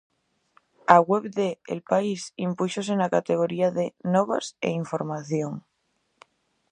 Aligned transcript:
A 0.93 0.95
web 1.11 1.23
de 1.37 1.49
El 1.75 1.81
País 1.91 2.21
impúxose 2.47 2.93
na 2.97 3.11
categoría 3.15 3.69
de 3.77 3.85
Novas 4.13 4.45
e 4.67 4.69
Información. 4.83 5.53